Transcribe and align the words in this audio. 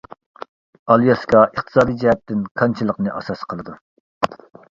ئالياسكا 0.93 1.41
ئىقتىسادىي 1.49 1.99
جەھەتتىن 2.05 2.41
كانچىلىقنى 2.61 3.13
ئاساس 3.19 3.47
قىلىدۇ. 3.53 3.77